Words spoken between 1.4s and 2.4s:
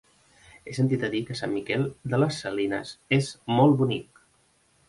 Sant Miquel de les